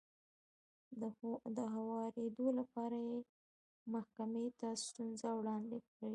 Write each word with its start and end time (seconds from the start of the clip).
د 1.57 1.59
هوارېدو 1.73 2.47
لپاره 2.59 2.97
يې 3.09 3.17
محکمې 3.93 4.45
ته 4.59 4.67
ستونزه 4.85 5.29
وړاندې 5.39 5.77
کېږي. 5.89 6.09